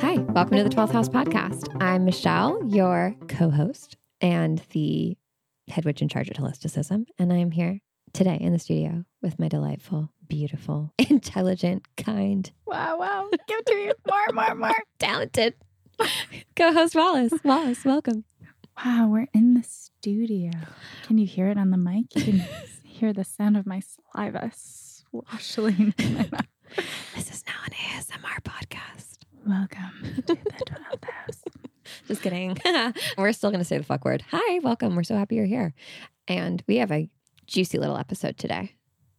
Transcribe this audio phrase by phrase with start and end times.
[0.00, 1.76] Hi, welcome to the 12th House Podcast.
[1.82, 5.18] I'm Michelle, your co host and the
[5.68, 7.04] head witch in charge of holisticism.
[7.18, 7.80] And I'm here
[8.14, 13.28] today in the studio with my delightful, beautiful, intelligent, kind, Wow, wow.
[13.46, 14.76] Give it to me more, more, more.
[14.98, 15.54] talented
[16.56, 17.34] co host Wallace.
[17.44, 18.24] Wallace, welcome.
[18.82, 20.50] Wow, we're in the studio.
[21.06, 22.06] Can you hear it on the mic?
[22.16, 22.44] You can
[22.94, 26.46] hear the sound of my saliva swashing in my mouth.
[27.16, 29.18] This is now an ASMR podcast.
[29.44, 31.42] Welcome to the 12th house.
[32.06, 32.56] Just kidding.
[33.18, 34.22] We're still going to say the fuck word.
[34.30, 34.94] Hi, welcome.
[34.94, 35.74] We're so happy you're here.
[36.28, 37.08] And we have a
[37.46, 38.76] juicy little episode today.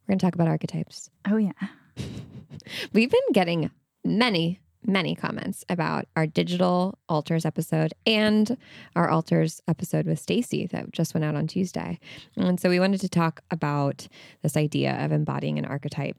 [0.08, 1.10] We're going to talk about archetypes.
[1.30, 1.52] Oh, yeah.
[2.94, 3.72] We've been getting
[4.06, 8.58] many, many comments about our digital altars episode and
[8.96, 12.00] our altars episode with Stacy that just went out on Tuesday.
[12.36, 14.08] And so we wanted to talk about
[14.42, 16.18] this idea of embodying an archetype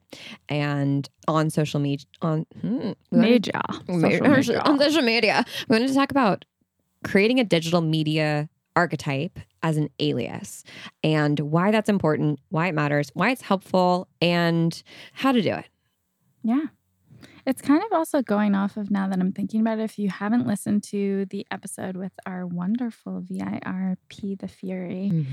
[0.49, 3.51] and on social media on hmm, we wanted-.
[3.87, 4.61] Social media.
[4.61, 5.45] on social media.
[5.69, 6.45] We wanted to talk about
[7.03, 10.63] creating a digital media archetype as an alias
[11.03, 15.65] and why that's important, why it matters, why it's helpful, and how to do it.
[16.43, 16.67] Yeah.
[17.47, 19.83] It's kind of also going off of now that I'm thinking about it.
[19.83, 25.25] If you haven't listened to the episode with our wonderful VIRP, The Fury,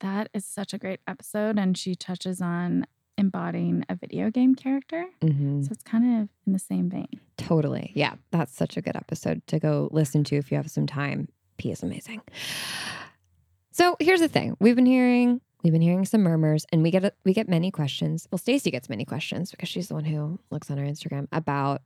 [0.00, 1.58] that is such a great episode.
[1.58, 2.84] And she touches on
[3.16, 5.06] embodying a video game character.
[5.22, 5.64] Mhm.
[5.64, 7.08] So it's kind of in the same vein.
[7.38, 7.92] Totally.
[7.94, 8.16] Yeah.
[8.32, 11.28] That's such a good episode to go listen to if you have some time.
[11.56, 12.20] P is amazing.
[13.70, 14.56] So here's the thing.
[14.60, 18.26] We've been hearing we've been hearing some murmurs and we get we get many questions.
[18.30, 21.82] Well, Stacy gets many questions because she's the one who looks on our Instagram about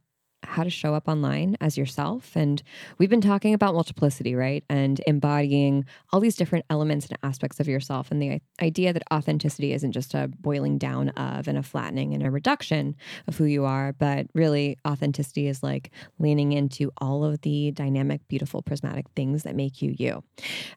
[0.47, 2.37] how to show up online as yourself.
[2.37, 2.63] And
[2.99, 4.65] we've been talking about multiplicity, right?
[4.69, 8.11] And embodying all these different elements and aspects of yourself.
[8.11, 12.23] And the idea that authenticity isn't just a boiling down of and a flattening and
[12.25, 17.41] a reduction of who you are, but really authenticity is like leaning into all of
[17.43, 20.23] the dynamic, beautiful, prismatic things that make you you.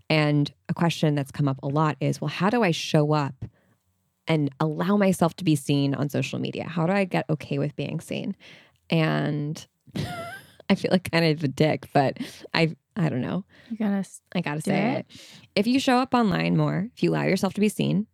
[0.10, 3.46] And a question that's come up a lot is well, how do I show up
[4.28, 6.66] and allow myself to be seen on social media?
[6.66, 8.36] How do I get okay with being seen?
[8.90, 9.66] And
[10.70, 12.18] I feel like kind of a dick, but
[12.54, 13.46] I I don't know.
[13.70, 15.06] You gotta I gotta say it.
[15.10, 15.22] it.
[15.56, 18.08] If you show up online more, if you allow yourself to be seen,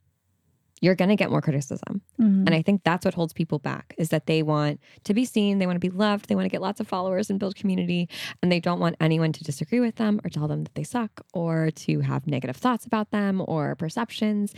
[0.81, 2.02] you're gonna get more criticism.
[2.19, 2.46] mhm.
[2.46, 5.58] And I think that's what holds people back is that they want to be seen,
[5.58, 8.08] they want to be loved, they want to get lots of followers and build community,
[8.44, 11.22] and they don't want anyone to disagree with them or tell them that they suck
[11.34, 14.53] or to have negative thoughts about them or perceptions.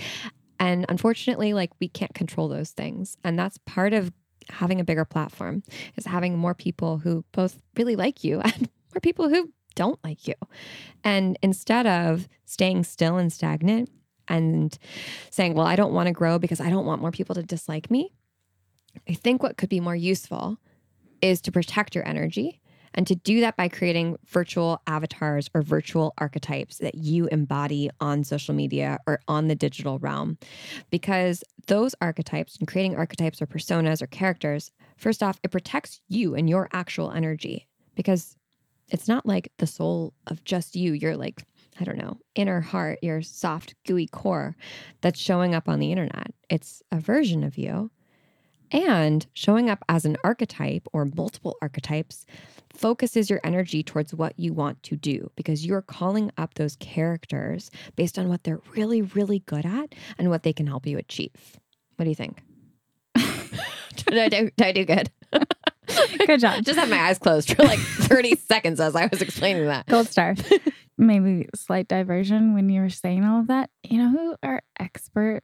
[0.60, 3.16] And unfortunately, like we can't control those things.
[3.24, 4.12] And that's part of
[4.50, 5.64] having a bigger platform
[5.96, 10.28] is having more people who both really like you and more people who don't like
[10.28, 10.34] you.
[11.04, 13.90] And instead of staying still and stagnant
[14.28, 14.78] and
[15.30, 17.90] saying, well, I don't want to grow because I don't want more people to dislike
[17.92, 18.12] me.
[19.08, 20.58] I think what could be more useful
[21.22, 22.62] is to protect your energy
[22.98, 28.24] and to do that by creating virtual avatars or virtual archetypes that you embody on
[28.24, 30.38] social media or on the digital realm.
[30.90, 36.34] Because those archetypes and creating archetypes or personas or characters, first off, it protects you
[36.34, 38.36] and your actual energy because
[38.90, 40.94] it's not like the soul of just you.
[40.94, 41.44] You're like,
[41.80, 44.56] I don't know, inner heart, your soft, gooey core
[45.02, 46.32] that's showing up on the internet.
[46.50, 47.92] It's a version of you.
[48.72, 52.26] And showing up as an archetype or multiple archetypes
[52.74, 57.72] focuses your energy towards what you want to do because you're calling up those characters
[57.96, 61.60] based on what they're really, really good at and what they can help you achieve.
[61.96, 62.42] What do you think?
[63.96, 65.12] did, I do, did I do good?
[66.26, 66.64] Good job.
[66.64, 69.88] Just had my eyes closed for like 30 seconds as I was explaining that.
[69.88, 70.36] Gold star.
[70.98, 73.70] Maybe slight diversion when you were saying all of that.
[73.84, 75.44] You know who are expert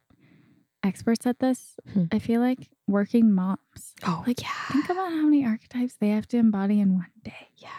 [0.83, 1.75] experts at this?
[1.93, 2.05] Hmm.
[2.11, 3.93] I feel like working moms.
[4.05, 4.49] Oh, Like, yeah.
[4.71, 7.47] Think about how many archetypes they have to embody in one day.
[7.57, 7.69] Yeah.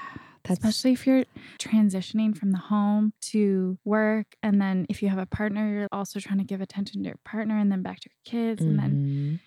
[0.45, 1.25] That's Especially if you're
[1.59, 4.37] transitioning from the home to work.
[4.43, 7.17] And then if you have a partner, you're also trying to give attention to your
[7.25, 8.63] partner and then back to your kids.
[8.63, 9.41] And then, Mhm.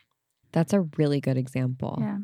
[0.53, 1.97] That's a really good example.
[1.99, 2.17] yeah.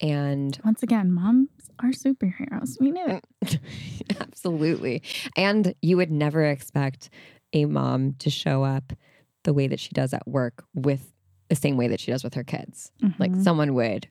[0.00, 1.48] And Once again, moms
[1.78, 2.80] are superheroes.
[2.80, 3.24] We knew it.
[4.20, 5.02] absolutely.
[5.36, 7.10] And you would never expect
[7.52, 8.92] a mom to show up
[9.46, 11.12] the way that she does at work with
[11.48, 12.90] the same way that she does with her kids.
[13.18, 13.42] Like Mhm.
[13.42, 14.08] someone would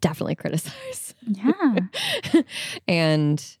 [0.00, 1.14] definitely criticize.
[1.26, 1.78] yeah.
[2.88, 3.56] and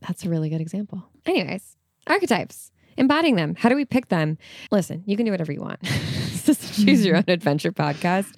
[0.00, 1.02] that's a really good example.
[1.26, 1.76] Anyways,
[2.06, 3.54] archetypes, embodying them.
[3.56, 4.38] How do we pick them?
[4.70, 5.80] Listen, you can do whatever you want.
[5.82, 8.28] this is choose your own adventure podcast.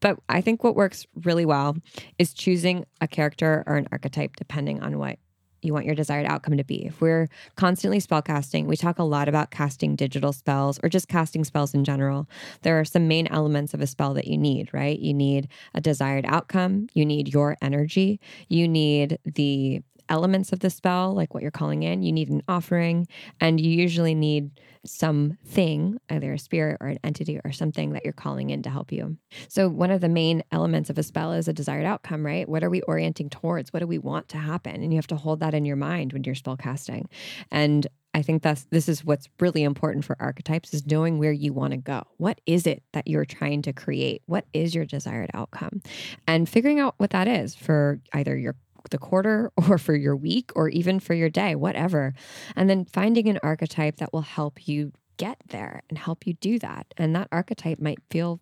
[0.00, 1.76] But I think what works really well
[2.18, 5.18] is choosing a character or an archetype depending on what
[5.66, 6.86] you want your desired outcome to be.
[6.86, 11.08] If we're constantly spell casting, we talk a lot about casting digital spells or just
[11.08, 12.28] casting spells in general.
[12.62, 14.98] There are some main elements of a spell that you need, right?
[14.98, 20.70] You need a desired outcome, you need your energy, you need the elements of the
[20.70, 22.02] spell, like what you're calling in.
[22.02, 23.06] You need an offering,
[23.40, 24.50] and you usually need
[24.84, 28.92] something, either a spirit or an entity or something that you're calling in to help
[28.92, 29.16] you.
[29.48, 32.48] So, one of the main elements of a spell is a desired outcome, right?
[32.48, 33.72] What are we orienting towards?
[33.72, 34.82] What do we want to happen?
[34.82, 37.08] And you have to hold that in your mind when you're spell casting.
[37.50, 37.86] And
[38.16, 41.72] I think that's this is what's really important for archetypes is knowing where you want
[41.72, 42.02] to go.
[42.16, 44.22] What is it that you're trying to create?
[44.24, 45.82] What is your desired outcome?
[46.26, 48.54] And figuring out what that is for either your
[48.90, 52.14] the quarter or for your week or even for your day, whatever.
[52.54, 56.58] And then finding an archetype that will help you get there and help you do
[56.58, 56.86] that.
[56.96, 58.40] And that archetype might feel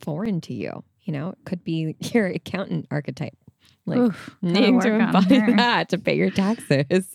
[0.00, 0.82] foreign to you.
[1.02, 3.36] You know, it could be your accountant archetype.
[3.86, 7.12] Like Oof, to embody that to pay your taxes.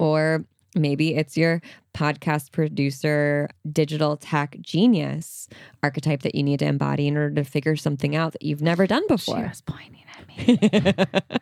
[0.00, 0.44] or
[0.74, 1.62] maybe it's your
[1.94, 5.48] podcast producer, digital tech genius
[5.82, 8.86] archetype that you need to embody in order to figure something out that you've never
[8.86, 9.36] done before.
[9.36, 11.38] She was pointing at me.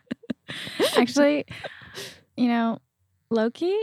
[0.97, 1.45] Actually,
[2.37, 2.79] you know,
[3.31, 3.75] Loki,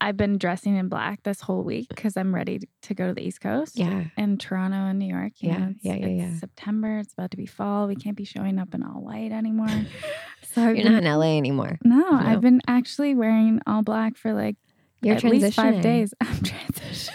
[0.00, 3.22] I've been dressing in black this whole week because I'm ready to go to the
[3.26, 3.78] East Coast.
[3.78, 4.04] yeah.
[4.18, 5.32] In Toronto and New York.
[5.38, 6.38] Yeah, know, it's, yeah, yeah, it's yeah.
[6.38, 6.98] September.
[6.98, 7.86] It's about to be fall.
[7.86, 9.68] We can't be showing up in all white anymore.
[10.52, 11.78] So I've You're been, not in LA anymore.
[11.84, 12.18] no, No.
[12.18, 14.56] I've been actually wearing all black for like
[15.02, 16.14] You're at least five days.
[16.22, 17.10] I'm transitioning.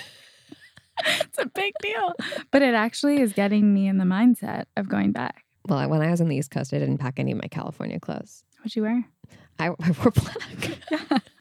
[1.05, 2.13] it's a big deal.
[2.51, 5.43] But it actually is getting me in the mindset of going back.
[5.67, 7.99] Well, when I was on the East Coast, I didn't pack any of my California
[7.99, 8.43] clothes.
[8.61, 9.03] What'd you wear?
[9.59, 11.21] I, I wore black.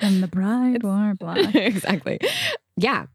[0.00, 1.54] And the bride wore black.
[1.54, 2.18] exactly.
[2.76, 3.06] Yeah.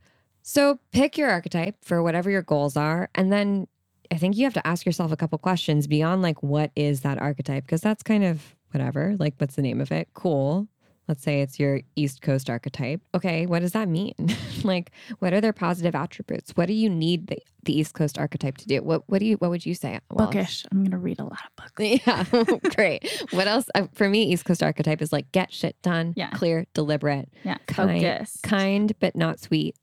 [0.41, 3.09] So pick your archetype for whatever your goals are.
[3.13, 3.68] And then
[4.12, 7.19] I think you have to ask yourself a couple questions beyond like, what is that
[7.19, 7.65] archetype?
[7.65, 9.15] Because that's kind of whatever.
[9.19, 10.07] Like, what's the name of it?
[10.15, 10.68] Cool.
[11.09, 13.01] Let's say it's your East Coast archetype.
[13.15, 14.13] Okay, what does that mean?
[14.63, 16.51] like, what are their positive attributes?
[16.56, 18.83] What do you need the, the East Coast archetype to do?
[18.83, 20.00] What What do you What would you say?
[20.11, 20.35] Wallace?
[20.35, 20.65] Bookish.
[20.71, 21.73] I'm gonna read a lot of books.
[22.06, 22.23] Yeah,
[22.75, 23.25] great.
[23.31, 23.65] What else?
[23.73, 26.29] Uh, for me, East Coast archetype is like get shit done, Yeah.
[26.29, 27.57] clear, deliberate, Yeah.
[27.65, 29.75] Kind- kind but not sweet.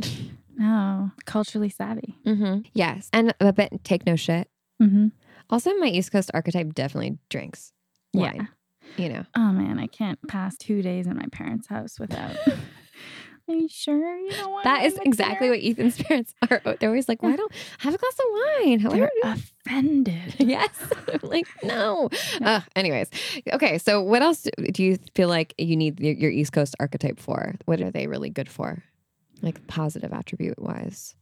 [0.57, 1.11] No.
[1.25, 2.15] Culturally savvy.
[2.25, 2.61] Mm-hmm.
[2.73, 4.49] Yes, and a bit take no shit.
[4.81, 5.09] Mm-hmm.
[5.51, 7.73] Also, my East Coast archetype definitely drinks
[8.13, 8.47] Yeah.
[8.97, 12.37] You know, Oh man, I can't pass two days in my parents' house without.
[13.49, 15.57] Are you sure you don't want that is exactly there?
[15.57, 16.61] what Ethan's parents are.
[16.81, 18.25] They're always like, "Why don't have a glass of
[18.65, 20.35] wine?" How They're offended.
[20.39, 20.71] yes,
[21.23, 22.09] like no.
[22.43, 23.09] Uh, anyways,
[23.53, 23.79] okay.
[23.79, 27.55] So, what else do you feel like you need your, your East Coast archetype for?
[27.67, 28.83] What are they really good for,
[29.43, 31.15] like positive attribute wise?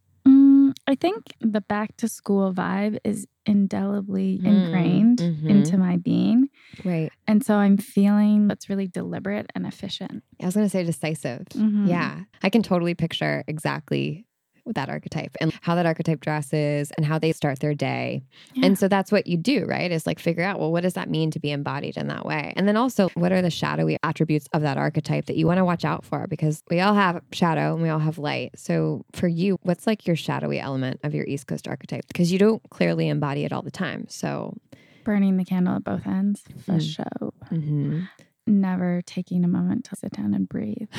[0.86, 5.48] I think the back to school vibe is indelibly Mm, ingrained mhm.
[5.50, 6.48] into my being.
[6.84, 7.10] Right.
[7.26, 10.22] And so I'm feeling it's really deliberate and efficient.
[10.42, 11.46] I was going to say decisive.
[11.54, 11.88] Mhm.
[11.88, 12.24] Yeah.
[12.42, 14.26] I can totally picture exactly
[14.66, 18.22] that archetype and how that archetype dresses and how they start their day.
[18.54, 18.66] Yeah.
[18.66, 19.90] And so that's what you do, right?
[19.90, 22.52] Is like figure out, well, what does that mean to be embodied in that way?
[22.56, 25.64] And then also, what are the shadowy attributes of that archetype that you want to
[25.64, 26.26] watch out for?
[26.26, 28.52] Because we all have shadow and we all have light.
[28.58, 32.06] So for you, what's like your shadowy element of your East Coast archetype?
[32.08, 34.06] Because you don't clearly embody it all the time.
[34.08, 34.56] So,
[35.04, 36.94] Burning the candle at both ends for Mm.
[36.94, 37.34] show.
[37.52, 38.08] mhm.
[38.46, 40.88] Never taking a moment to sit down and breathe.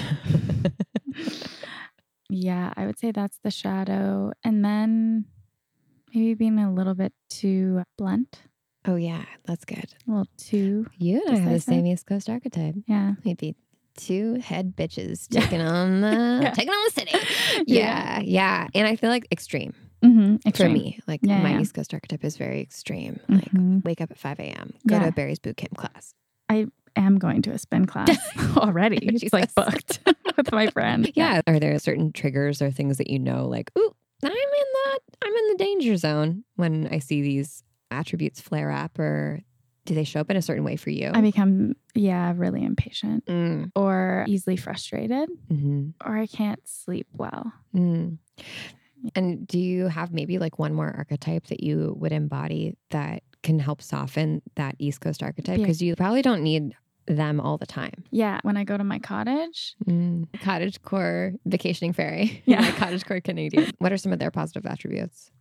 [2.29, 4.31] Yeah, I would say that's the shadow.
[4.43, 5.25] And then
[6.13, 8.41] maybe being a little bit too blunt,
[8.87, 9.93] oh, yeah, that's good.
[10.07, 12.75] a little too, You and I have the same East Coast archetype.
[12.87, 13.13] yeah.
[13.23, 13.55] maybe
[13.97, 15.41] two head bitches Yeah.
[15.41, 16.51] taking on the Yeah.
[16.51, 17.63] taking on the city.
[17.67, 19.73] Yeah, yeah, and I feel like extreme,
[20.03, 20.49] Mm-hmm.
[20.51, 20.99] for me.
[21.07, 21.61] Like Yeah, my yeah.
[21.61, 23.19] East Coast archetype is very extreme.
[23.29, 23.83] Like Mhm.
[23.85, 25.05] wake up at five a.m., go Yeah.
[25.05, 26.13] to Barry's boot camp class.
[26.95, 28.17] Am going to a spin class
[28.57, 29.17] already.
[29.19, 29.99] She's like booked
[30.37, 31.11] with my friend.
[31.15, 31.41] Yeah.
[31.47, 35.33] Are there certain triggers or things that you know, like, ooh, I'm in the I'm
[35.33, 39.41] in the danger zone when I see these attributes flare up, or
[39.85, 41.11] do they show up in a certain way for you?
[41.13, 47.51] I become, yeah, really impatient Mm, or easily frustrated, mhm, or I can't sleep well.
[47.75, 48.17] mm.
[49.13, 53.59] And do you have maybe like one more archetype that you would embody that can
[53.59, 55.59] help soften that East Coast archetype?
[55.59, 55.65] Yeah.
[55.65, 56.73] Because you probably don't need
[57.07, 58.03] them all the time.
[58.11, 60.27] Yeah, when I go to my cottage, Mm.
[60.41, 62.41] Cottage core vacationing fairy.
[62.45, 62.61] Yeah.
[62.61, 63.71] My cottage core Canadian.
[63.79, 65.31] What are some of their positive attributes?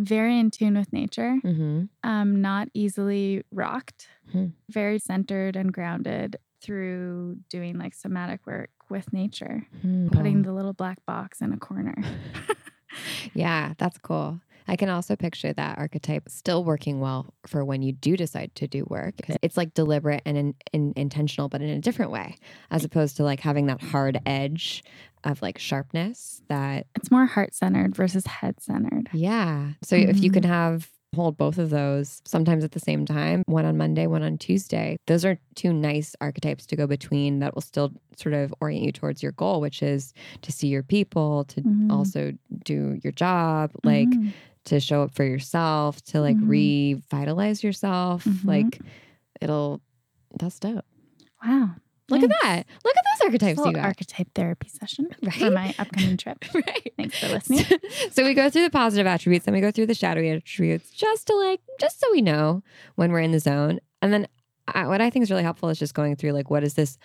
[0.00, 1.84] very in tune with nature, Mm-hmm.
[2.08, 4.46] um, not easily rocked, Hmm.
[4.70, 9.66] very centered and grounded through doing like somatic work with nature,
[10.12, 11.96] putting the little black box in a corner.
[13.34, 14.40] Yeah, that's cool.
[14.68, 18.68] I can also picture that archetype still working well for when you do decide to
[18.68, 19.14] do work.
[19.42, 22.36] It's like deliberate and in, in, intentional, but in a different way,
[22.70, 24.84] as opposed to like having that hard edge
[25.24, 29.08] of like sharpness that It's more heart centered versus head centered.
[29.12, 29.70] yeah.
[29.82, 33.64] So if you can have hold both of those sometimes at the same time, one
[33.64, 37.62] on Monday, one on Tuesday, those are two nice archetypes to go between that will
[37.62, 41.62] still sort of orient you towards your goal, which is to see your people, to
[41.62, 41.90] Mhm.
[41.90, 42.32] also
[42.64, 44.32] do your job, like Mhm.
[44.68, 46.48] To show up for yourself, to like Mhm.
[46.48, 48.24] revitalize yourself.
[48.24, 48.44] Mhm.
[48.44, 48.80] Like
[49.40, 49.80] it'll
[50.38, 50.84] that's dope.
[51.44, 51.70] wow.
[52.10, 52.36] Look Thanks.
[52.36, 52.66] at that.
[52.86, 53.84] Look at those archetypes you got.
[53.84, 55.08] archetype therapy session
[55.38, 56.42] for my upcoming trip.
[56.54, 56.92] right.
[56.96, 57.66] Thanks for listening.
[58.12, 61.26] so we go through the positive attributes, then we go through the shadowy attributes, just
[61.26, 62.62] to like, just so we know
[62.94, 63.78] when we're in the zone.
[64.00, 64.26] And then
[64.68, 66.96] I, what I think is really helpful is just going through like, what is this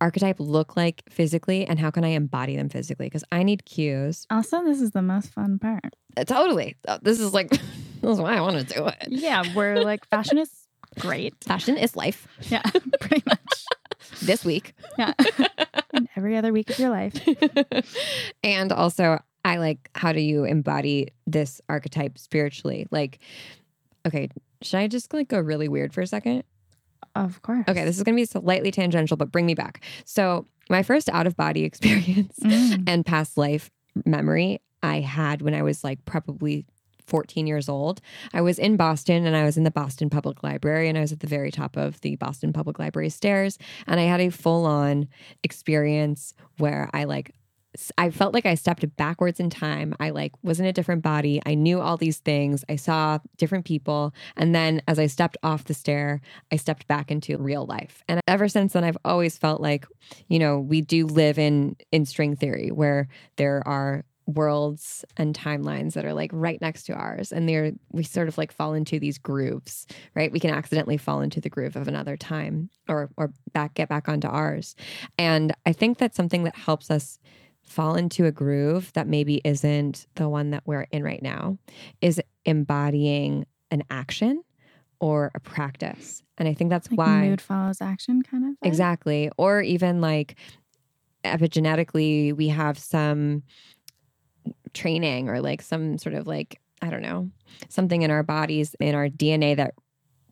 [0.00, 3.06] archetype look like physically, and how can I embody them physically?
[3.06, 4.26] Because I need cues.
[4.30, 5.94] Also, this is the most fun part.
[6.16, 7.62] Uh, totally, Uh, this is like, this
[8.02, 8.96] is why I want to do it.
[9.08, 10.50] Yeah, we're like fashion is
[10.98, 11.34] great.
[11.44, 12.26] Fashion is life.
[12.50, 12.62] Yeah,
[13.00, 13.64] pretty much.
[14.22, 15.12] This week, Yeah.
[15.92, 17.18] and every other week of your life.
[18.42, 22.86] and also I like how do you embody this archetype spiritually?
[22.90, 23.18] Like,
[24.06, 24.28] okay,
[24.62, 26.44] should I just like go really weird for a second?
[27.14, 27.64] Of course.
[27.68, 29.82] Okay, this is going to be slightly tangential, but bring me back.
[30.04, 32.84] So, my first out of body experience Mm.
[32.88, 33.70] and past life
[34.04, 36.66] memory I had when I was like probably
[37.06, 38.00] 14 years old.
[38.32, 41.12] I was in Boston and I was in the Boston Public Library and I was
[41.12, 44.64] at the very top of the Boston Public Library stairs and I had a full
[44.64, 45.08] on
[45.42, 47.34] experience where I like
[47.98, 49.94] I felt like I stepped backwards in time.
[50.00, 51.40] I like was in a different body.
[51.44, 52.64] I knew all these things.
[52.68, 54.14] I saw different people.
[54.36, 56.20] And then as I stepped off the stair,
[56.52, 58.02] I stepped back into real life.
[58.08, 59.86] And ever since then I've always felt like,
[60.28, 65.92] you know, we do live in in string theory where there are worlds and timelines
[65.92, 68.98] that are like right next to ours and they're we sort of like fall into
[68.98, 73.32] these grooves right we can accidentally fall into the groove of another time or or
[73.52, 74.74] back get back onto ours
[75.18, 77.18] and i think that's something that helps us
[77.64, 81.58] fall into a groove that maybe isn't the one that we're in right now
[82.00, 84.42] is embodying an action
[85.00, 88.50] or a practice and i think that's Like why mood follows action kind of.
[88.52, 88.68] vibe?
[88.68, 89.30] Exactly.
[89.36, 90.36] Or even like
[91.24, 93.42] epigenetically, we have some
[94.72, 97.30] training or like some sort of like, I don't know,
[97.68, 99.74] something in our bodies, in our DNA that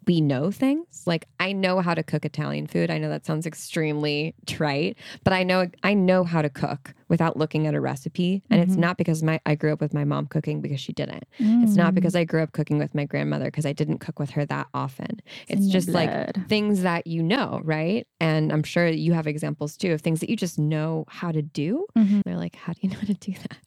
[0.06, 1.02] we know things.
[1.06, 2.90] Like I know how to cook Italian food.
[2.90, 7.36] I know that sounds extremely trite, but I know I know how to cook without
[7.36, 8.42] looking at a recipe.
[8.50, 8.78] And it's Mhm.
[8.78, 11.24] not because my I grew up with my mom cooking because she didn't.
[11.38, 11.94] It's not Mm.
[11.96, 14.66] because I grew up cooking with my grandmother because I didn't cook with her that
[14.74, 15.20] often.
[15.48, 16.10] It's just like
[16.48, 18.06] things that you know, right?
[18.20, 21.42] And I'm sure you have examples too of things that you just know how to
[21.42, 21.86] do.
[21.96, 22.22] Mhm.
[22.24, 23.58] They're like, how do you know how to do that?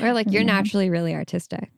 [0.00, 0.46] Or like, you're Yeah.
[0.58, 1.70] naturally really artistic.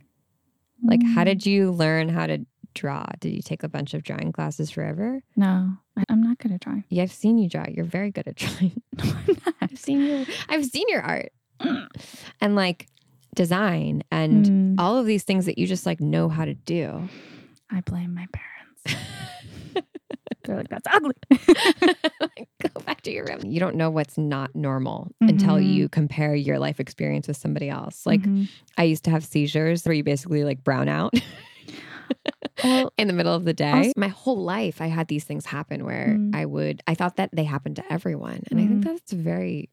[0.82, 1.26] Like, how Mm.
[1.26, 3.04] did you learn how to draw?
[3.20, 5.22] Did you take a bunch of drawing classes forever?
[5.36, 5.70] No,
[6.08, 6.84] I'm not good at drawing.
[6.90, 7.64] Yeah, I've seen you draw.
[7.68, 8.82] You're very good at drawing.
[8.98, 9.54] No, I'm not.
[9.62, 11.32] I've seen your I've seen your art.
[11.60, 11.86] Mm.
[12.40, 12.88] And like
[13.34, 14.74] design and Mm.
[14.78, 17.08] all of these things that you just like know how to do.
[17.70, 19.04] I blame my parents.
[20.44, 21.14] They're like, that's ugly.
[22.20, 23.40] like, go back to your room.
[23.46, 25.72] You don't know what's not normal until Mhm.
[25.72, 28.04] you compare your life experience with somebody else.
[28.04, 28.48] Like Mhm.
[28.76, 31.14] I used to have seizures where you basically like brown out
[32.64, 33.70] well, in the middle of the day.
[33.70, 36.34] Also- My whole life I had these things happen where Mm.
[36.34, 38.40] I would I thought that they happened to everyone.
[38.50, 38.84] And I think Mm.
[38.84, 39.70] that's a very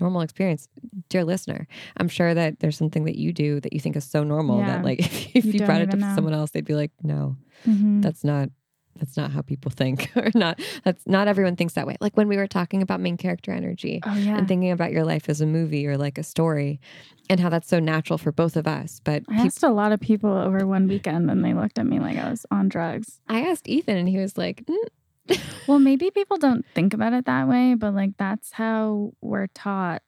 [0.00, 0.68] normal experience.
[1.08, 1.66] Dear listener,
[1.96, 4.66] I'm sure that there's something that you do that you think is so normal Yeah.
[4.76, 5.06] that like if,
[5.36, 8.02] if You you, brought it even to someone else, they'd be like, no, mhm.
[8.02, 8.50] that's not
[8.98, 12.28] that's not how people think or not that's not everyone thinks that way like when
[12.28, 14.36] we were talking about main character energy oh yeah.
[14.36, 16.80] and thinking about your life as a movie or like a story
[17.28, 19.92] and how that's so natural for both of us but I peop- asked a lot
[19.92, 23.20] of people over one weekend, and they looked at me like I was on drugs.
[23.28, 24.76] I asked ethan and he was like "Mm."
[25.66, 30.02] Well, maybe people don't think about it that way, but like that's how we're taught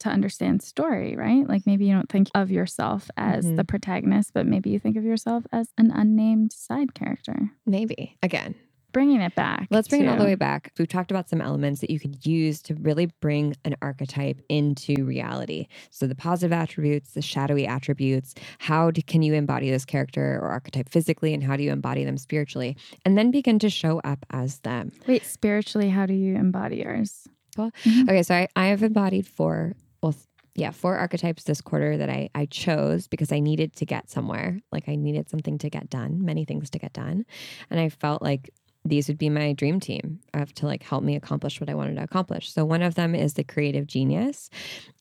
[0.00, 1.48] to understand story, right?
[1.48, 3.56] Like maybe you don't think of yourself as Mhm.
[3.56, 7.50] the protagonist, but maybe you think of yourself as an unnamed side character.
[7.66, 8.54] maybe again
[8.92, 9.66] Bringing it back.
[9.70, 12.24] let's bring it all the way back we've talked about some elements that you could
[12.24, 18.34] use to really bring an archetype into reality so the positive attributes the shadowy attributes
[18.58, 22.04] how do, can you embody this character or archetype physically and how do you embody
[22.04, 22.74] them spiritually
[23.04, 27.28] and then begin to show up as them Wait, spiritually, how do you embody yours?
[27.58, 28.02] Well, Mhm.
[28.08, 29.74] Okay, so I, I have embodied four,
[30.06, 30.14] well,
[30.54, 34.60] yeah, four archetypes this quarter that I, I chose because I needed to get somewhere.
[34.72, 37.26] Like I needed something to get done, many things to get done.
[37.70, 38.50] And I felt like
[38.84, 41.96] these would be my dream team of to like help me accomplish what I wanted
[41.96, 42.52] to accomplish.
[42.52, 44.48] So one of them is the creative genius.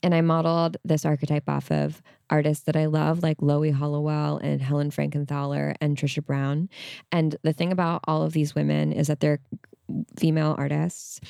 [0.02, 4.62] And I modeled this archetype off of artists that I love, like Loie Hollowell and
[4.62, 6.68] Helen Frankenthaler and Trisha Brown.
[7.12, 9.40] And the thing about all of these women is that they're
[10.18, 11.22] female artists,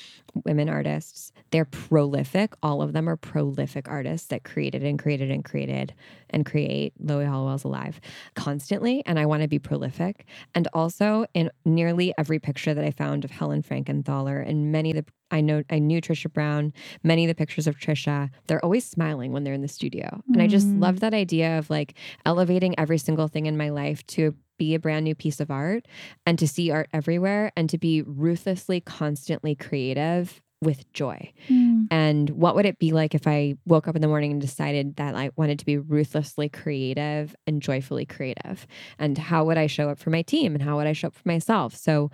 [0.43, 1.31] women artists.
[1.51, 2.53] They're prolific.
[2.61, 5.93] All of them are prolific artists that created and created and created
[6.29, 6.93] and create.
[6.99, 7.99] Loie Hollowell's alive
[8.35, 10.25] constantly, and I want to be prolific.
[10.53, 14.97] And also, in nearly every picture that I found of Helen Frankenthaler and many of
[14.97, 16.71] the I know I knew Trisha Brown,
[17.03, 20.21] many of the pictures of Trisha, they're always smiling when they're in the studio.
[20.31, 20.81] And I just Mm.
[20.81, 21.95] love that idea of like
[22.27, 25.85] elevating every single thing in my life to be a brand new piece of art
[26.25, 30.24] and to see art everywhere and to be ruthlessly, constantly creative
[30.65, 31.31] with joy.
[31.49, 31.87] Mm.
[31.91, 34.95] And what would it be like if I woke up in the morning and decided
[34.97, 38.67] that I wanted to be ruthlessly creative and joyfully creative?
[38.99, 41.15] And how would I show up for my team and how would I show up
[41.15, 41.75] for myself?
[41.75, 42.11] So,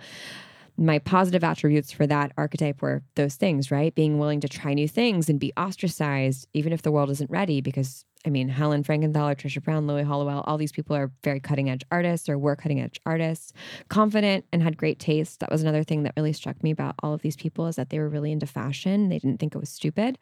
[0.78, 3.94] my positive attributes for that archetype were those things, right?
[3.94, 7.60] Being willing to try new things and be ostracized, even if the world isn't ready,
[7.60, 11.68] because I mean, Helen Frankenthaler, Trisha Brown, Loie Hollowell, all these people are very cutting
[11.68, 13.52] edge artists or were cutting edge artists,
[13.88, 15.40] confident and had great taste.
[15.40, 17.90] That was another thing that really struck me about all of these people is that
[17.90, 19.08] they were really into fashion.
[19.08, 20.18] They didn't think it was stupid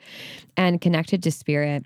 [0.56, 1.84] and connected to spirit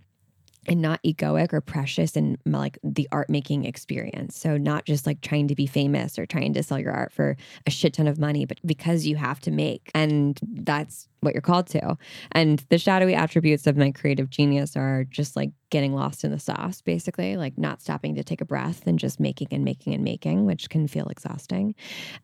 [0.66, 4.38] and not egoic or precious in like the art making experience.
[4.38, 7.36] So not just like trying to be famous or trying to sell your art for
[7.66, 9.90] a shit ton of money, but because you have to make.
[9.94, 11.96] And that's what you're called to.
[12.32, 16.38] And the shadowy attributes of my creative genius are just like getting lost in the
[16.38, 20.04] sauce, basically, like not stopping to take a breath and just making and making and
[20.04, 21.74] making, which can feel exhausting,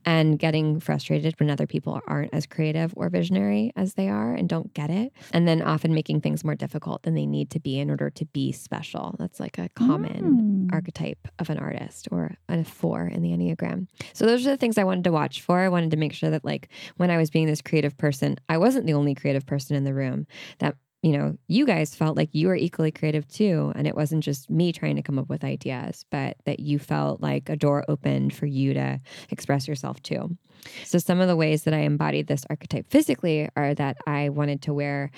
[0.04, 4.48] and getting frustrated when other people aren't as creative or visionary as they are and
[4.48, 5.12] don't get it.
[5.32, 8.24] And then often making things more difficult than they need to be in order to
[8.26, 9.16] be special.
[9.18, 10.72] That's like a common Mm.
[10.72, 13.88] archetype of an artist or a four in the Enneagram.
[14.12, 15.58] So those are the things I wanted to watch for.
[15.58, 18.58] I wanted to make sure that like when I was being this creative person, I
[18.58, 20.28] wasn't the only creative person in the room.
[20.60, 23.72] That you know, you guys felt like you were equally creative too.
[23.74, 27.22] And it wasn't just me trying to come up with ideas, but that you felt
[27.22, 30.36] like a door opened for you to express yourself too.
[30.84, 34.60] So, some of the ways that I embodied this archetype physically are that I wanted
[34.62, 35.10] to wear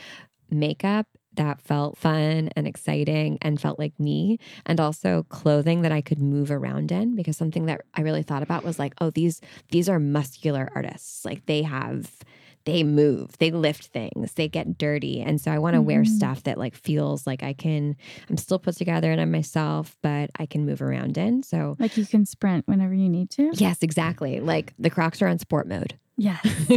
[0.51, 6.03] makeup that felt fun and exciting and felt like me and also clothing that I
[6.03, 9.41] could move around in because something that I really thought about was like oh these
[9.71, 12.19] these are muscular artists like they have
[12.65, 16.07] they move they lift things they get dirty and so I want to wear Mhm.
[16.09, 17.97] stuff that like feels like I can
[18.31, 21.97] I'm still put together and I'm myself but I can move around in so Like
[21.97, 23.51] you can sprint whenever you need to.
[23.55, 26.41] yes exactly like the Crocs are on sport mode Yes.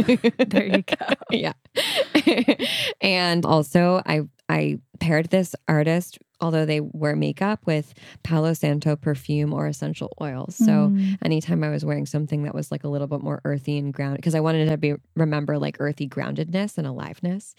[0.48, 0.96] there you go.
[1.30, 1.52] yeah.
[3.00, 9.52] and also I I paired this artist, although they wear makeup, with Palo Santo perfume
[9.52, 10.54] or essential oils.
[10.56, 11.18] So Mm.
[11.22, 14.18] anytime I was wearing something that was like a little bit more earthy and grounded,
[14.18, 17.54] because I wanted to be remember like earthy groundedness and aliveness.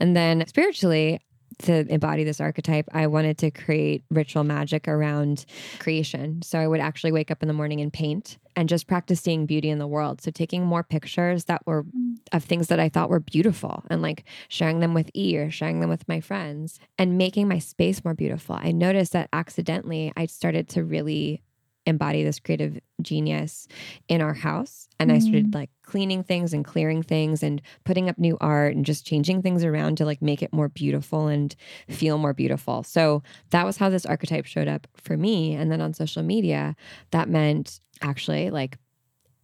[0.00, 1.20] And then spiritually,
[1.60, 5.44] to embody this archetype, I wanted to create ritual magic around
[5.78, 6.42] creation.
[6.42, 9.46] So I would actually wake up in the morning and paint and just practice seeing
[9.46, 10.20] beauty in the world.
[10.20, 11.84] So taking more pictures that were
[12.32, 15.80] of things that I thought were beautiful and like sharing them with E or sharing
[15.80, 18.56] them with my friends and making my space more beautiful.
[18.58, 21.42] I noticed that accidentally I started to really
[21.86, 23.68] embody this creative genius
[24.08, 25.58] in our house and I started mm-hmm.
[25.58, 29.64] like cleaning things and clearing things and putting up new art and just changing things
[29.64, 31.54] around to like make it more beautiful and
[31.88, 32.82] feel more beautiful.
[32.82, 36.74] So that was how this archetype showed up for me and then on social media
[37.10, 38.78] that meant actually like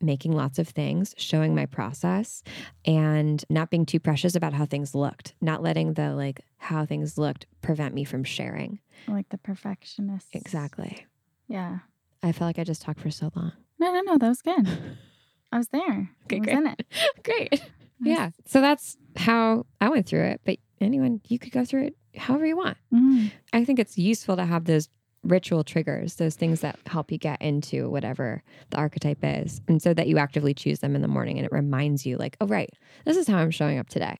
[0.02, 2.42] making lots of things, showing my process,
[2.86, 7.18] and not being too precious about how things looked, not letting the like how things
[7.18, 8.78] looked prevent me from sharing.
[9.06, 10.28] Like the perfectionist.
[10.32, 11.06] Exactly.
[11.48, 11.80] Yeah.
[12.22, 13.52] I felt like I just talked for so long.
[13.78, 14.18] No, no, no.
[14.18, 14.66] That was good.
[15.52, 16.10] I was there.
[16.26, 16.56] Okay, I was great.
[16.56, 16.86] in it.
[17.24, 17.70] Great.
[18.02, 18.30] Yeah.
[18.46, 20.40] So that's how I went through it.
[20.44, 22.76] But anyone, you could go through it however you want.
[22.94, 23.32] Mm.
[23.52, 24.88] I think it's useful to have those
[25.24, 29.60] ritual triggers, those things that help you get into whatever the archetype is.
[29.68, 32.36] And so that you actively choose them in the morning and it reminds you, like,
[32.40, 32.70] oh, right,
[33.04, 34.16] this is how I'm showing up today.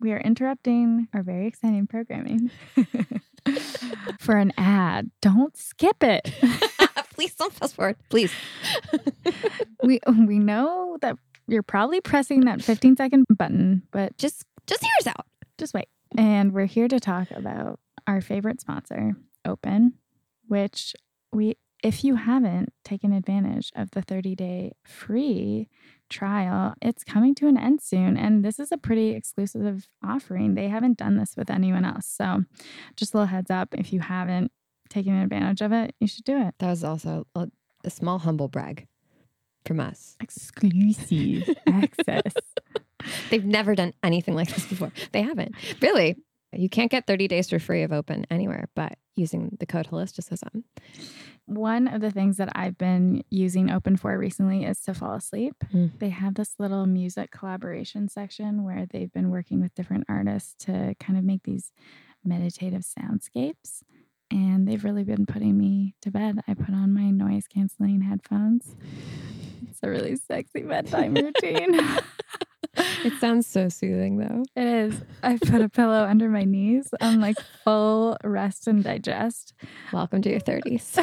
[0.00, 2.50] We are interrupting our very exciting programming
[4.20, 5.10] for an ad.
[5.22, 6.32] Don't skip it.
[7.14, 7.96] Please don't fast forward.
[8.10, 8.32] Please.
[9.82, 14.90] we we know that you're probably pressing that 15 second button, but Just just hear
[15.00, 15.26] us out.
[15.58, 15.88] just wait.
[16.16, 19.12] And we're here to talk about our favorite sponsor,
[19.44, 19.94] Open,
[20.46, 20.94] which
[21.32, 25.68] we if you haven't taken advantage of the 30-day free
[26.08, 30.54] trial, it's coming to an end soon and this is a pretty exclusive offering.
[30.54, 32.06] They haven't done this with anyone else.
[32.06, 32.44] So,
[32.96, 34.52] just a little heads up if you haven't
[34.88, 36.54] taken advantage of it, you should do it.
[36.58, 37.48] That was also a,
[37.84, 38.86] a small humble brag
[39.64, 40.16] from us.
[40.20, 42.32] Exclusive access.
[43.30, 44.92] They've never done anything like this before.
[45.12, 45.54] They haven't.
[45.80, 46.16] Really.
[46.52, 50.64] You can't get 30 days for free of open anywhere but using the code holisticism.
[51.48, 55.54] One of the things that I've been using Open for recently is to fall asleep.
[55.72, 55.98] Mm.
[55.98, 60.94] They have this little music collaboration section where they've been working with different artists to
[61.00, 61.72] kind of make these
[62.22, 63.82] meditative soundscapes.
[64.30, 66.40] And they've really been putting me to bed.
[66.46, 68.76] I put on my noise canceling headphones.
[69.70, 71.78] It's a really sexy bedtime routine.
[72.76, 74.44] It sounds so soothing though.
[74.56, 75.02] It is.
[75.22, 76.88] I put a pillow under my knees.
[77.00, 79.54] I'm like full rest and digest.
[79.92, 80.96] Welcome to your 30s.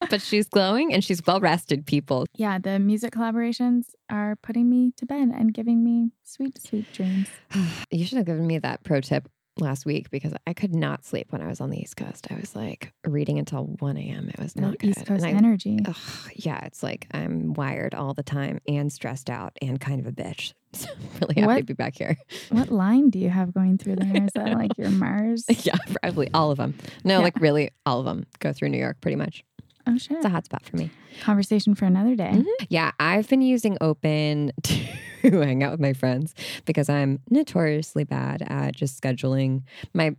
[0.10, 2.26] but she's glowing and she's well rested, people.
[2.34, 7.28] Yeah, the music collaborations are putting me to bed and giving me sweet, sweet dreams.
[7.90, 9.28] You should have given me that pro tip
[9.60, 12.26] last week because I could not sleep when I was on the East Coast.
[12.30, 14.28] I was like reading until 1 a.m.
[14.28, 14.90] It was not The good.
[14.90, 15.78] East Coast I- energy.
[15.86, 15.96] Ugh,
[16.34, 20.12] yeah, it's like I'm wired all the time and stressed out and kind of a
[20.12, 20.52] bitch.
[20.74, 22.16] So I'm really happy What- to be back here.
[22.50, 24.24] What line do you have going through there?
[24.24, 25.44] Is that like your Mars?
[25.64, 26.74] Yeah, probably all of them.
[27.04, 27.22] No, Yeah.
[27.24, 29.44] like really all of them go through New York pretty much.
[29.86, 30.16] Oh shit.
[30.16, 30.90] It's a hot spot for me.
[31.22, 32.32] Conversation for another day.
[32.32, 32.44] Mhm.
[32.70, 34.84] Yeah, I've been using Open to
[35.42, 36.34] hang out with my friends
[36.64, 39.62] because I'm notoriously bad at just scheduling.
[39.92, 40.16] My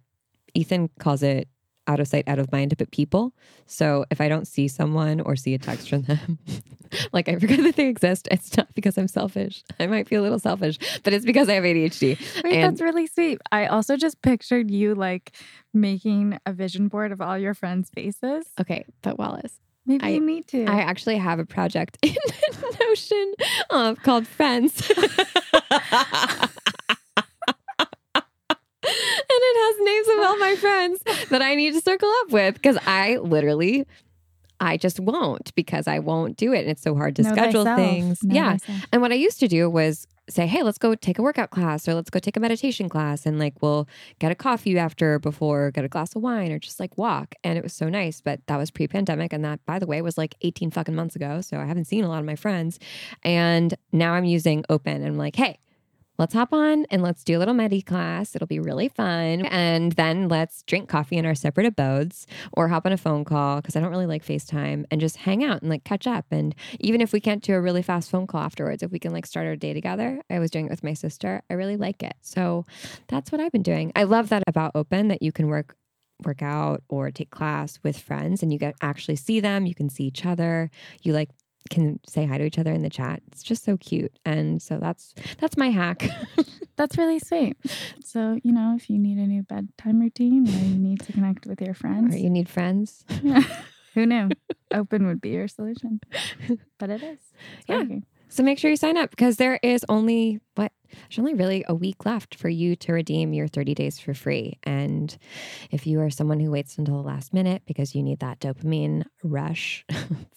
[0.54, 1.48] Ethan calls it
[1.88, 3.32] out of sight, out of mind, but people.
[3.68, 6.40] So if I don't see someone or see a text from them,
[7.14, 9.64] like I forget that they exist, it's not because I'm selfish.
[9.80, 12.44] I might be a little selfish, but it's because I have ADHD.
[12.44, 13.40] Wait, And- that's really sweet.
[13.52, 15.34] I also just pictured you like
[15.76, 18.48] making a vision board of all your friends' faces.
[18.60, 20.66] Okay, but Wallace, Maybe I- you need to.
[20.66, 22.16] I actually have a project in
[22.80, 23.34] Notion
[23.70, 24.90] uh, called Friends.
[28.88, 32.54] and it has names of all my friends that I need to circle up with
[32.56, 33.86] because I literally,
[34.60, 36.60] I just won't because I won't do it.
[36.62, 37.80] And it's so hard to Know schedule thyself.
[37.80, 38.24] things.
[38.24, 38.52] Know yeah.
[38.58, 38.86] thyself.
[38.92, 41.88] And what I used to do was say, hey, let's go take a workout class
[41.88, 43.26] or let's go take a meditation class.
[43.26, 43.88] And like, we'll
[44.20, 47.36] get a coffee after, before, get a glass of wine or just like walk.
[47.44, 48.22] And it was so nice.
[48.22, 49.34] But that was pre pandemic.
[49.34, 51.42] And that, by the way, was like 18 fucking months ago.
[51.42, 52.80] So I haven't seen a lot of my friends.
[53.24, 55.60] And now I'm using Open and I'm like, hey,
[56.18, 58.36] let's hop on and let's do a little medi class.
[58.36, 59.46] It'll be really fun.
[59.46, 63.58] And then let's drink coffee in our separate abodes or hop on a phone call
[63.58, 66.26] because I don't really like FaceTime and just hang out and like catch up.
[66.32, 69.14] And even if we can't do a really fast phone call afterwards, if we can
[69.14, 71.42] like start our day together, I was doing it with my sister.
[71.50, 72.16] I really like it.
[72.22, 72.66] So
[73.08, 73.92] that's what I've been doing.
[73.96, 75.76] I love that about Open that you can work
[76.24, 79.90] work out or take class with friends and you get actually see them you can
[79.90, 80.70] see each other
[81.02, 81.30] you like
[81.70, 84.78] can say hi to each other in the chat it's just so cute and so
[84.80, 86.08] that's that's my hack
[86.78, 87.56] That's really sweet.
[88.04, 91.46] So, you know, if you need a new bedtime routine or you need to connect
[91.46, 93.06] with your friends, or you need friends
[93.94, 94.30] who knew?
[94.74, 96.02] Open would be your solution.
[96.78, 97.20] But it is.
[97.60, 97.78] It's Yeah.
[97.80, 98.06] working.
[98.28, 100.74] So make sure you sign up because there is only what
[101.10, 104.60] there's only really a week left for you to redeem your 30 days for free.
[104.64, 105.18] And
[105.72, 109.04] if you are someone who waits until the last minute because you need that dopamine
[109.24, 109.86] rush,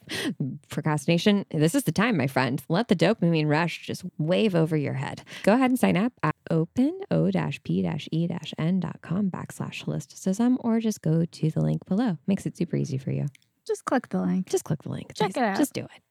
[0.69, 2.63] procrastination, this is the time, my friend.
[2.69, 5.23] Let the dopamine rush just wave over your head.
[5.43, 7.51] Go ahead and sign up at open o-p-e-n.com
[9.31, 12.19] backslash holisticism or just go to the link below.
[12.27, 13.27] Makes it super easy for you.
[13.67, 14.49] Just click the link.
[14.49, 15.13] Just click the link.
[15.15, 15.57] Check it out.
[15.57, 16.03] Just do it.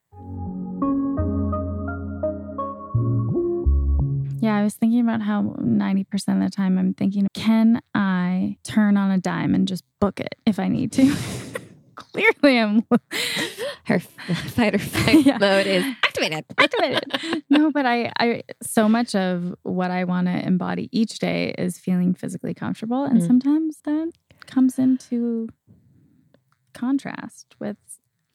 [4.39, 6.04] Yeah, I was thinking about how 90%
[6.38, 10.36] of the time I'm thinking, can I turn on a dime and just book it
[10.45, 11.15] if I need to?
[11.95, 12.84] Clearly, I'm
[13.86, 15.38] Her fight or flight Yeah.
[15.39, 16.45] mode is activated.
[16.58, 17.12] activated.
[17.50, 21.80] no, but I, I, so much of what I want to embody each day is
[21.80, 23.04] feeling physically comfortable.
[23.04, 23.28] And Mm.
[23.28, 24.12] sometimes that
[24.45, 25.47] comes into
[26.73, 27.78] contrast with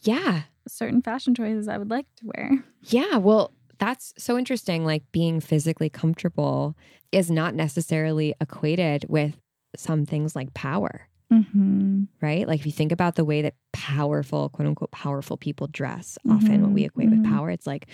[0.03, 0.43] Yeah.
[0.67, 2.65] certain fashion choices I would like to wear.
[2.83, 3.19] Yeah.
[3.19, 4.85] Well, that's so interesting.
[4.85, 6.77] Like being physically comfortable
[7.11, 9.35] is not necessarily equated with
[9.77, 12.05] some things like power, Mm-hmm.
[12.21, 12.47] right?
[12.47, 16.63] Like if you think about the way that powerful, quote unquote, powerful people dress, often
[16.63, 17.31] what we equate with mhm.
[17.35, 17.87] power, it's like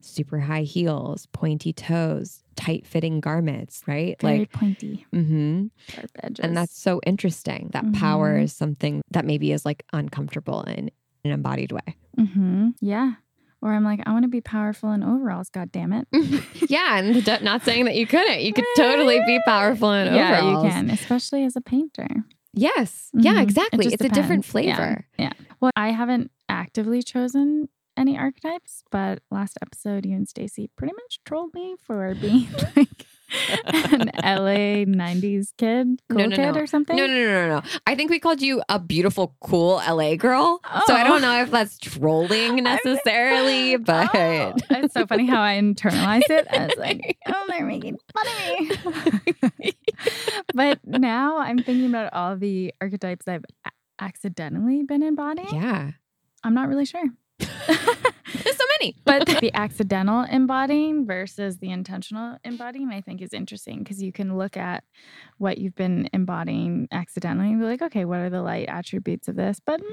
[0.00, 4.16] super high heels, pointy toes, tight fitting garments, right?
[4.22, 6.44] Very like, pointy, hmm sharp edges.
[6.44, 8.42] and that's so interesting that power Mhm.
[8.44, 10.90] is something that maybe is like uncomfortable in
[11.24, 11.96] an embodied way.
[12.16, 13.14] hmm Yeah.
[13.62, 15.48] Or I'm like, I want to be powerful in overalls.
[15.48, 16.06] God damn it.
[16.70, 18.42] yeah, and d- not saying that you couldn't.
[18.42, 20.64] You could totally be powerful in yeah, overalls.
[20.64, 22.06] you can, especially as a painter.
[22.52, 23.10] Yes.
[23.16, 23.24] Mhm.
[23.24, 23.84] Yeah, exactly.
[23.84, 24.66] just It's a different depends.
[24.66, 24.76] Yeah.
[24.76, 25.06] flavor.
[25.18, 25.32] Yeah.
[25.60, 31.18] Well, I haven't actively chosen any archetypes, but last episode, you and Stacy pretty much
[31.24, 33.06] trolled me for being like
[33.66, 36.60] An LA 90s kid, cool No, no, kid no.
[36.60, 36.96] or something?
[36.96, 37.62] No, no, no, no, no.
[37.86, 40.60] I think we called you a beautiful, cool LA girl.
[40.86, 41.04] So I Oh.
[41.04, 46.30] don't know if that's trolling necessarily, oh, but Oh, it's so funny how I internalized
[46.30, 46.46] it.
[46.50, 49.72] I was like, oh, they're making fun of me.
[50.54, 53.44] but now I'm thinking about all the archetypes I've
[53.98, 55.48] accidentally been embodying.
[55.52, 55.92] yeah,
[56.44, 57.04] I'm not really sure.
[57.38, 57.48] There's
[58.56, 58.94] so many.
[59.04, 64.36] But the accidental embodying versus the intentional embodying, I think is interesting because you can
[64.36, 64.84] look at
[65.38, 69.36] what you've been embodying accidentally and be like, okay, what are the light attributes of
[69.36, 69.60] this?
[69.64, 69.90] But maybe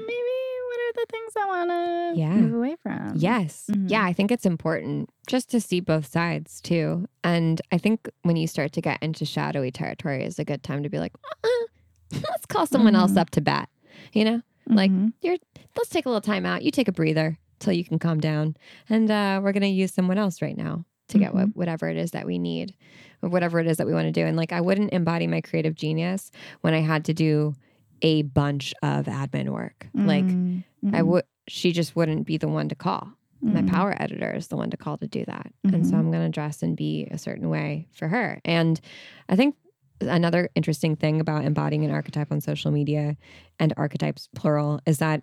[0.68, 2.36] what are the things I want to Yeah.
[2.36, 3.12] move away from?
[3.16, 3.70] Yes.
[3.72, 3.90] Mhm.
[3.90, 7.06] Yeah, I think it's important just to see both sides too.
[7.22, 10.82] And I think when you start to get into shadowy territory is a good time
[10.82, 11.12] to be like,
[11.44, 11.48] uh,
[12.30, 13.18] let's call someone else Mhm.
[13.18, 13.68] up to bat.
[14.12, 15.12] You know, like Mhm.
[15.76, 16.62] Let's take a little time out.
[16.62, 18.56] You take a breather till you can calm down.
[18.88, 21.96] And uh, we're going to use someone else right now to get what, whatever it
[21.96, 22.74] is that we need
[23.22, 24.24] or whatever it is that we want to do.
[24.26, 26.30] And like, I wouldn't embody my creative genius
[26.62, 27.54] when I had to do
[28.02, 29.86] a bunch of admin work.
[29.94, 33.12] Like, Mm, I mhm, would, she just wouldn't be the one to call.
[33.42, 33.66] My mhm.
[33.68, 35.52] power editor is the one to call to do that.
[35.64, 35.98] And so Mhm.
[35.98, 38.40] I'm going to dress and be a certain way for her.
[38.44, 38.80] And
[39.28, 39.56] I think
[40.00, 43.16] another interesting thing about embodying an archetype on social media
[43.58, 45.22] and archetypes plural is that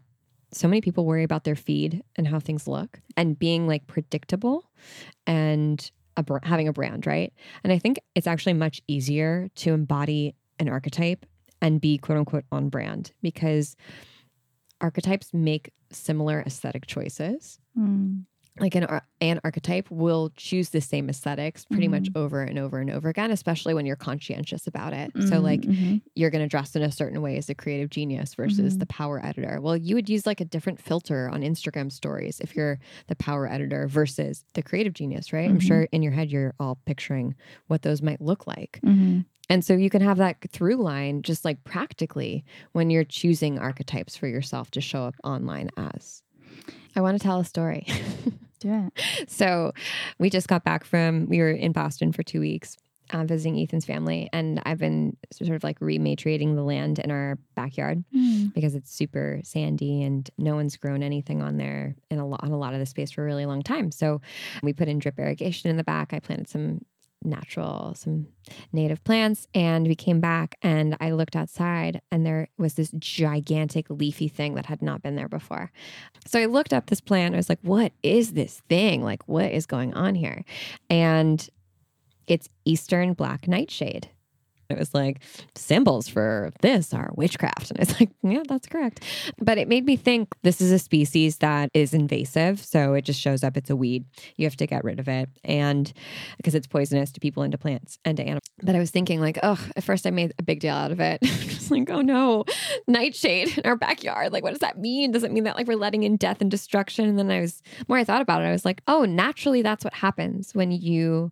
[0.53, 4.69] so many people worry about their feed and how things look and being like predictable
[5.25, 7.33] and a br- having a brand, right?
[7.63, 11.25] And I think it's actually much easier to embody an archetype
[11.61, 13.75] and be quote unquote on brand because
[14.81, 18.25] archetypes make similar aesthetic choices Mm.
[18.59, 18.85] Like an
[19.21, 23.31] an archetype will choose the same aesthetics pretty much over and over and over again
[23.31, 25.11] especially when you're conscientious about it.
[25.19, 26.01] So Mhm, like mhm.
[26.15, 29.23] you're going to dress in a certain way as a creative genius versus the power
[29.25, 29.59] editor.
[29.61, 33.47] Well you would use like a different filter on instagram stories if you're the power
[33.47, 35.49] editor versus the creative genius right?
[35.49, 37.35] I'm sure in your head you're all picturing
[37.67, 38.83] what those might look like.
[38.83, 39.25] Mhm.
[39.49, 44.15] and so you can have that through line just like practically when you're choosing archetypes
[44.17, 46.23] for yourself to show up online as
[46.95, 47.85] i want to tell a story
[48.59, 49.29] Do it.
[49.29, 49.71] so
[50.19, 52.77] we just got back from we were in Boston for two weeks
[53.11, 57.37] uh, visiting Ethan's family, and I've been sort of like rematriating the land in our
[57.55, 58.53] backyard Mm.
[58.53, 62.51] because it's super sandy and no one's grown anything on there in a lot on
[62.51, 63.91] a lot of the space for a really long time.
[63.91, 64.21] So
[64.63, 66.13] we put in drip irrigation in the back.
[66.13, 66.85] I planted some
[67.23, 68.27] natural some
[68.73, 73.89] native plants and we came back and I looked outside and there was this gigantic
[73.89, 75.71] leafy thing that had not been there before.
[76.25, 77.35] So I looked up this plant.
[77.35, 79.03] I was like, what is this thing?
[79.03, 80.43] Like, what is going on here?
[80.89, 81.47] And
[82.27, 84.09] it's Eastern black nightshade.
[84.71, 85.21] It was like
[85.55, 87.71] symbols for this are witchcraft.
[87.71, 89.03] And I was like, yeah, that's correct.
[89.39, 92.59] But it made me think this is a species that is invasive.
[92.63, 93.57] So it just shows up.
[93.57, 94.05] It's a weed.
[94.37, 95.29] You have to get rid of it.
[95.43, 95.91] And
[96.37, 98.41] because it's poisonous to people and to plants and to animals.
[98.63, 100.99] But I was thinking, like, oh, at first I made a big deal out of
[100.99, 101.21] it.
[101.61, 102.45] just like, oh no,
[102.87, 104.33] nightshade in our backyard.
[104.33, 105.11] Like, what does that mean?
[105.11, 107.07] Does it mean that like we're letting in death and destruction?
[107.07, 109.83] And then I was, more I thought about it, I was like, oh, naturally, that's
[109.83, 111.31] what happens when you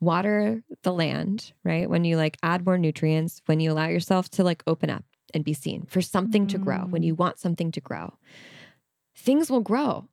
[0.00, 1.88] water the land, right?
[1.88, 5.44] When you like add more nutrients, when you allow yourself to like open up and
[5.44, 7.18] be seen for something to grow, when you mm.
[7.18, 8.14] want something to grow,
[9.16, 10.08] things will grow.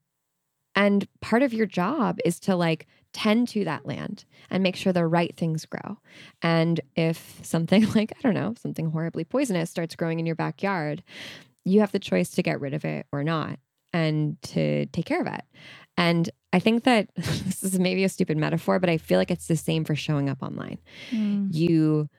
[0.76, 4.92] And part of your job is to like tend to that land and make sure
[4.92, 5.98] the right things grow.
[6.42, 11.04] And if something like, I don't know, something horribly poisonous starts growing in your backyard,
[11.64, 13.60] you have the choice to get rid of it or not
[13.94, 15.44] and to take care of it.
[15.98, 19.48] And I think that this is maybe a stupid metaphor, but I feel like it's
[19.48, 20.78] the same for showing up online.
[21.12, 21.54] Mm.
[21.54, 22.10] You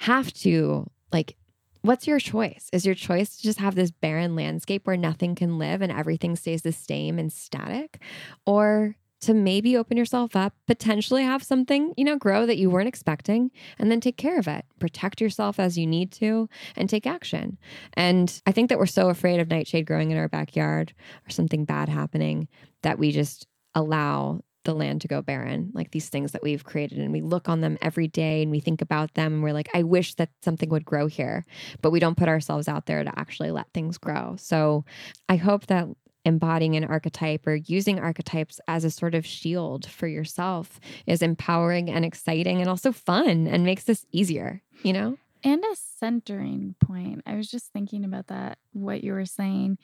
[0.00, 1.36] have to, like,
[1.80, 2.68] what's your choice?
[2.74, 6.36] Is your choice to just have this barren landscape where nothing can live and everything
[6.36, 8.02] stays the same and static?
[8.44, 12.88] Or to maybe open yourself up, potentially have something, you know, grow that you weren't
[12.88, 14.66] expecting, and then take care of it.
[14.78, 17.56] Protect yourself as you need to and take action.
[17.94, 20.92] And I think that we're so afraid of nightshade growing in our backyard
[21.26, 22.48] or something bad happening
[22.82, 26.98] that we just allow the land to go barren, like these things that we've created.
[26.98, 29.70] And we look on them every day and we think about them and we're like,
[29.74, 31.46] I wish that something would grow here.
[31.80, 34.36] But we don't put ourselves out there to actually let things grow.
[34.38, 34.84] So
[35.28, 35.88] I hope that
[36.26, 41.88] embodying an archetype or using archetypes as a sort of shield for yourself is empowering
[41.88, 45.16] and exciting and also fun and makes this easier, you know?
[45.42, 47.22] And a centering point.
[47.24, 49.78] I was just thinking about that, what you were saying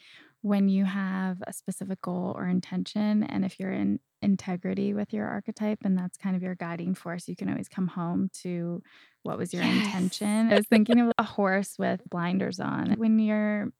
[0.47, 3.25] when you have a specific goal or intention.
[3.25, 7.29] And if you're in integrity with your archetype and that's kind of your guiding force,
[7.29, 8.83] you can always come home to
[9.25, 9.67] what was your Yes.
[9.67, 10.53] intention.
[10.53, 12.95] I was thinking of a horse with blinders on.
[12.95, 13.73] When you're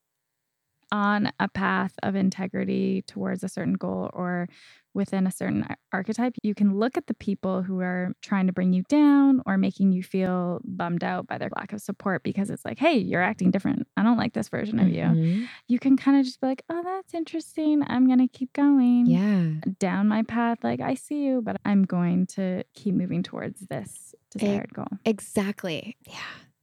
[0.93, 4.49] on a path of integrity towards a certain goal or
[4.95, 8.73] within a certain archetype, you can look at the people who are trying to bring
[8.73, 12.65] you down or making you feel bummed out by their lack of support because it's
[12.65, 13.87] like, hey, you're acting different.
[13.99, 14.95] I don't like this version of Mhm.
[15.43, 15.49] you.
[15.69, 17.83] You can kind of just be like, oh, that's interesting.
[17.87, 19.61] I'm going to keep going Yeah.
[19.79, 20.65] down my path.
[20.65, 24.87] Like, I see you, but I'm going to keep moving towards this desired goal.
[25.05, 25.97] Exactly.
[26.07, 26.15] Yeah.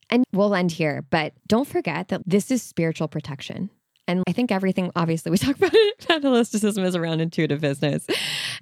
[0.10, 3.70] And we'll end here, but don't forget that this is spiritual protection.
[4.08, 8.06] And I think everything, obviously, we talk about it, holisticism is around intuitive business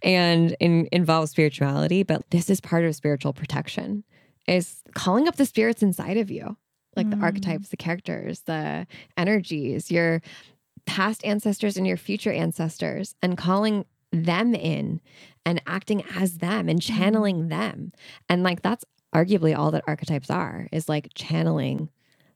[0.04, 4.04] and in, involves spirituality, but this is part of spiritual protection
[4.48, 6.58] is calling up the spirits inside of you,
[6.96, 7.24] like the Mm.
[7.24, 10.22] archetypes, the characters, the energies, your
[10.86, 15.00] past ancestors and your future ancestors, and calling them in
[15.46, 17.92] and acting as them and channeling them.
[18.28, 18.84] And like that's
[19.16, 21.90] arguably all that archetypes are is like channeling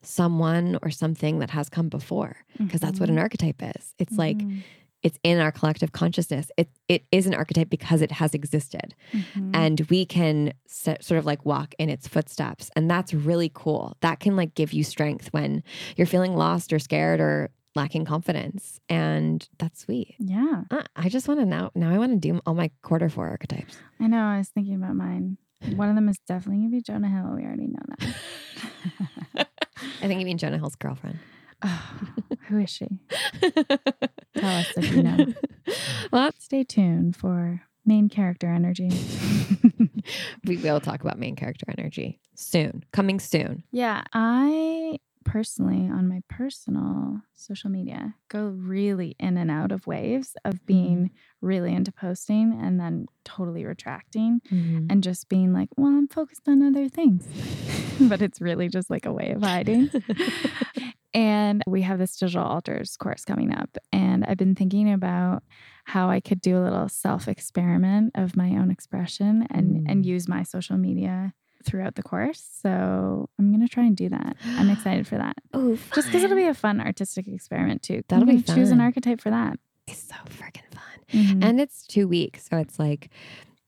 [0.06, 3.94] someone or something that has come before because that's what an archetype is.
[4.00, 4.62] It's like Mhm.
[5.04, 6.52] it's in our collective consciousness.
[6.58, 9.52] It it is an archetype because it has existed Mhm.
[9.54, 13.98] and we can s- sort of like walk in its footsteps and that's really cool.
[14.02, 15.64] That can like give you strength when
[15.98, 20.16] you're feeling lost or scared or lacking confidence and that's sweet.
[20.18, 20.64] yeah.
[20.72, 23.28] Uh, I just want to now now I want to do all my quarter four
[23.28, 23.78] archetypes.
[24.00, 24.22] I know.
[24.24, 25.38] I was thinking about mine.
[25.76, 27.34] One of them is definitely going to be Jonah Hill.
[27.36, 29.45] We already know that.
[30.02, 31.20] I think you mean Jonah Hill's girlfriend.
[31.62, 32.00] Oh,
[32.48, 32.88] who is she?
[33.42, 35.34] Tell us if you know.
[36.12, 38.92] well, Stay tuned for main character energy.
[40.46, 42.84] we will talk about main character energy soon.
[42.92, 43.64] Coming soon.
[43.72, 50.36] yeah, I personally, on my personal social media, go really in and out of waves
[50.46, 50.66] of mm-hmm.
[50.66, 54.86] being really into posting and then totally retracting mm-hmm.
[54.90, 57.28] and just being like, well, I'm focused on other things.
[58.10, 59.90] but it's really just like a way of hiding.
[61.14, 63.78] And we have this digital altars course coming up.
[63.94, 65.44] And I've been thinking about
[65.86, 70.08] how I could do a little self experiment of my own expression and, and Mm.
[70.08, 72.46] use my social media throughout the course.
[72.62, 74.36] So I'm going to try and do that.
[74.58, 75.38] I'm excited for that.
[75.54, 78.04] oh, Just because it'll be a fun artistic experiment too.
[78.10, 79.58] That'll be can Choose an archetype for that.
[79.88, 80.82] it's so freaking fun.
[81.14, 81.44] Mhm.
[81.46, 82.48] And it's two weeks.
[82.50, 83.10] So it's like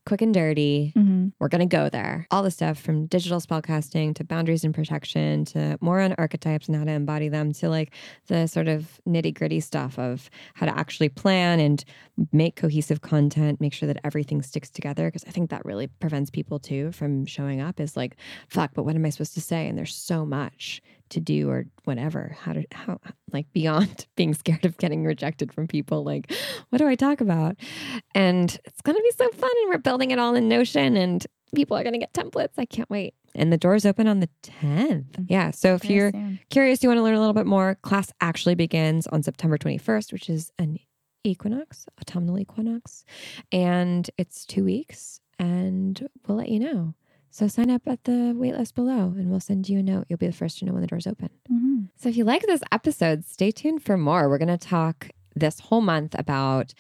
[0.08, 0.94] quick and dirty.
[0.96, 1.34] Mhm.
[1.40, 2.26] We're going to go there.
[2.32, 6.76] All the stuff from digital spellcasting to boundaries and protection to more on archetypes and
[6.78, 7.94] how to embody them to like
[8.28, 11.84] the sort of nitty gritty stuff of how to actually plan and
[12.32, 15.12] make cohesive content, make sure that everything sticks together.
[15.12, 18.16] Cause I think that really prevents people too from showing up is like,
[18.48, 19.68] fuck, but what am I supposed to say?
[19.68, 22.36] And there's so much to do or whatever.
[22.40, 23.00] How to, how,
[23.32, 26.32] like beyond being scared of getting rejected from people, like,
[26.70, 27.58] what do I talk about?
[28.14, 29.52] And it's going to be so fun.
[29.64, 32.54] And we're building it all in Notion and people are going to get templates.
[32.58, 33.14] I can't wait.
[33.36, 35.12] And the doors open on the 10th.
[35.12, 35.24] Mm-hmm.
[35.28, 35.52] Yeah.
[35.52, 36.40] So if Very you're soon.
[36.50, 40.12] curious, you want to learn a little bit more, class actually begins on September 21st,
[40.12, 40.78] which is an
[41.24, 43.04] equinox, autumnal equinox.
[43.52, 46.94] And it's two weeks and we'll let you know.
[47.30, 50.06] So sign up at the waitlist below and we'll send you a note.
[50.10, 51.30] You'll be the first to know when the doors open.
[51.52, 51.88] Mhm.
[51.96, 54.28] So if you like this episode, stay tuned for more.
[54.30, 56.74] We're going to talk this whole month about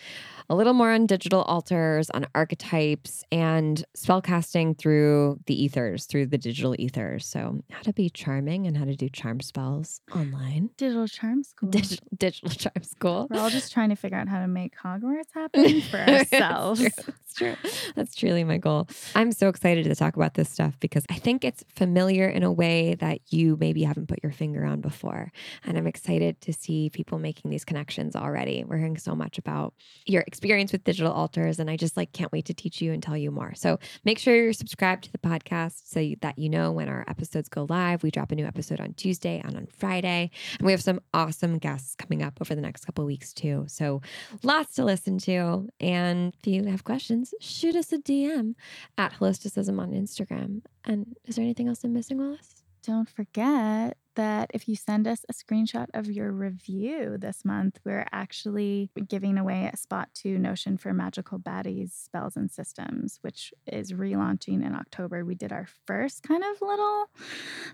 [0.49, 6.37] a little more on digital altars, on archetypes, and spellcasting through the ethers, through the
[6.37, 7.25] digital ethers.
[7.25, 10.69] So how to be charming and how to do charm spells online.
[10.77, 11.69] Digital charm school.
[11.69, 13.27] Digital, digital charm school.
[13.29, 16.81] We're all just trying to figure out how to make Hogwarts happen for ourselves.
[16.81, 17.13] That's true.
[17.25, 17.91] That's true.
[17.95, 18.87] That's truly my goal.
[19.15, 22.51] I'm so excited to talk about this stuff because I think it's familiar in a
[22.51, 25.31] way that you maybe haven't put your finger on before.
[25.65, 28.63] And I'm excited to see people making these connections already.
[28.65, 29.73] We're hearing so much about
[30.05, 33.01] your experience with digital altars, and I just like can't wait to teach you and
[33.01, 33.53] tell you more.
[33.55, 37.03] So make sure you're subscribed to the podcast so you- that you know when our
[37.07, 38.03] episodes go live.
[38.03, 41.57] We drop a new episode on Tuesday and on Friday, and we have some awesome
[41.57, 43.65] guests coming up over the next couple weeks too.
[43.67, 44.01] So
[44.43, 45.67] lots to listen to.
[45.79, 48.55] And if you have questions, shoot us a DM
[48.97, 50.61] at holisticism on Instagram.
[50.85, 52.63] And is there anything else I'm missing, Willis?
[52.83, 58.05] Don't forget that if you send us a screenshot of your review this month, we're
[58.11, 63.93] actually giving away a spot to Notion for Magical Baddies Spells and Systems, which is
[63.93, 65.23] relaunching in October.
[65.23, 67.05] We did our first kind of little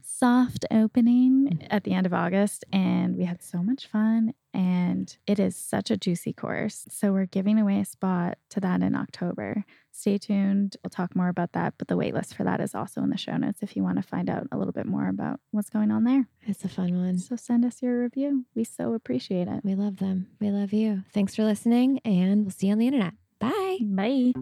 [0.04, 1.68] soft opening mm.
[1.72, 4.34] at the end of August, and we had so much fun.
[4.54, 6.86] And it is such a juicy course.
[6.90, 9.66] So we're giving away a spot to that in October.
[9.92, 10.78] Stay tuned.
[10.84, 11.74] We'll talk more about that.
[11.78, 14.04] But the waitlist for that is also in the show notes if you want to
[14.04, 16.28] find out a little bit more about what's going on there.
[16.46, 17.18] It's a fun one.
[17.18, 18.46] So send us your review.
[18.56, 19.62] We so appreciate it.
[19.64, 20.28] We love them.
[20.40, 21.04] We love you.
[21.14, 23.14] Thanks for listening, and we'll see you on the internet.
[23.40, 23.80] Bye.
[23.82, 24.34] Bye.